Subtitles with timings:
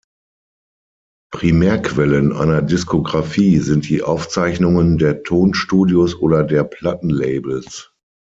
[1.31, 7.91] Primärquellen einer Diskografie sind die Aufzeichnungen der Tonstudios oder der Plattenlabels.